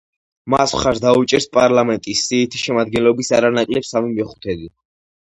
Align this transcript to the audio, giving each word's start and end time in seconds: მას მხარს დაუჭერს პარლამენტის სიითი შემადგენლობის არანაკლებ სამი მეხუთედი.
მას 0.51 0.71
მხარს 0.77 1.01
დაუჭერს 1.03 1.45
პარლამენტის 1.57 2.21
სიითი 2.29 2.61
შემადგენლობის 2.63 3.29
არანაკლებ 3.41 3.87
სამი 3.91 4.11
მეხუთედი. 4.17 4.73